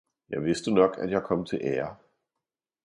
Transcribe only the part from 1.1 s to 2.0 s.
jeg kom til ære.